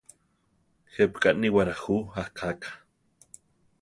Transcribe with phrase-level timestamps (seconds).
[0.93, 2.69] ¿Jepíka níwara jú akáka?